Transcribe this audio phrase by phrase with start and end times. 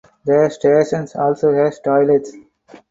[0.25, 2.35] The station also has toilets.